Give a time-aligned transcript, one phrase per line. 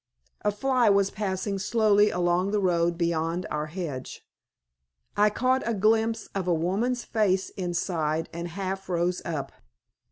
[0.41, 4.25] A fly was passing slowly along the road beyond our hedge.
[5.15, 9.51] I caught a glimpse of a woman's face inside, and half rose up.